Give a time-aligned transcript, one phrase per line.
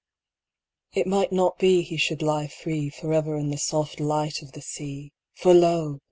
[0.93, 5.53] It might not beHe should lie freeForever in the soft light of the sea, For
[5.53, 5.99] lo!